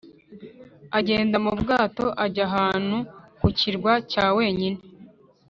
[0.99, 2.97] agenda mu bwato ajya ahantu
[3.39, 4.79] ku kirwa cyawenyine.